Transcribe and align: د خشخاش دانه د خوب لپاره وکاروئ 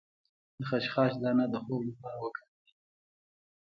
د 0.57 0.59
خشخاش 0.69 1.13
دانه 1.21 1.45
د 1.53 1.55
خوب 1.63 1.81
لپاره 1.89 2.17
وکاروئ 2.23 2.71